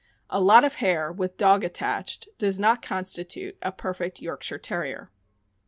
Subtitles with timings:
[0.31, 5.11] A lot of hair with dog attached does not constitute a perfect Yorkshire Terrier.